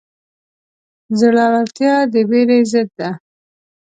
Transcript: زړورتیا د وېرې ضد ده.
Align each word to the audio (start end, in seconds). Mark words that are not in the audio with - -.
زړورتیا 1.19 1.95
د 2.11 2.13
وېرې 2.29 2.59
ضد 2.71 2.89
ده. 2.99 3.09